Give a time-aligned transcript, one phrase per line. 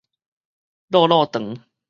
[0.89, 1.61] 躼躼長